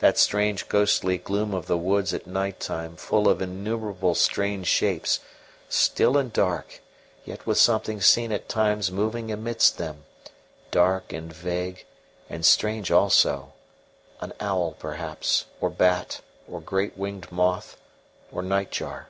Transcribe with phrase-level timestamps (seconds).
[0.00, 5.20] That strange ghostly gloom of the woods at night time full of innumerable strange shapes;
[5.68, 6.80] still and dark,
[7.24, 10.02] yet with something seen at times moving amidst them,
[10.72, 11.86] dark and vague
[12.28, 13.52] and strange also
[14.20, 17.76] an owl, perhaps, or bat, or great winged moth,
[18.32, 19.06] or nightjar.